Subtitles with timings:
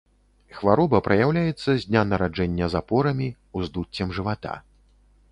[0.59, 3.27] Хвароба праяўляецца з дня нараджэння запорамі,
[3.61, 4.55] уздуццем жывата.